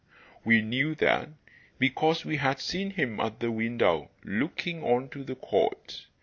We 0.43 0.61
knew 0.63 0.95
that, 0.95 1.29
because 1.77 2.25
we 2.25 2.37
had 2.37 2.59
seen 2.59 2.89
him 2.89 3.19
at 3.19 3.39
the 3.39 3.51
window 3.51 4.09
looking 4.23 4.83
on 4.83 5.09
to 5.09 5.23
the 5.23 5.35
court. 5.35 6.07